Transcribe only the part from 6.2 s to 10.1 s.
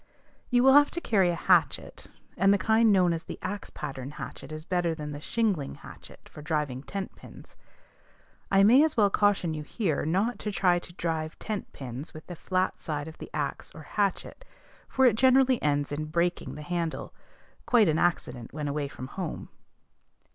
for driving tent pins. I may as well caution you here